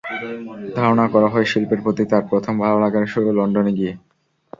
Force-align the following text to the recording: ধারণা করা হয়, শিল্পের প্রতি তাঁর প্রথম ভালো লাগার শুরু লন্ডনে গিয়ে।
ধারণা 0.77 1.05
করা 1.13 1.27
হয়, 1.33 1.47
শিল্পের 1.51 1.79
প্রতি 1.85 2.03
তাঁর 2.11 2.23
প্রথম 2.31 2.53
ভালো 2.63 2.77
লাগার 2.83 3.11
শুরু 3.13 3.29
লন্ডনে 3.37 3.71
গিয়ে। 3.77 3.93